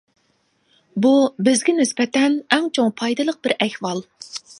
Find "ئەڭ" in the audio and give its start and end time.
2.57-2.65